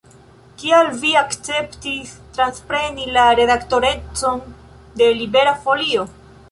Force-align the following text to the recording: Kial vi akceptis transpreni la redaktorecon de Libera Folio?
Kial 0.61 0.87
vi 1.03 1.11
akceptis 1.21 2.15
transpreni 2.39 3.07
la 3.19 3.27
redaktorecon 3.41 4.45
de 5.03 5.13
Libera 5.23 5.57
Folio? 5.69 6.13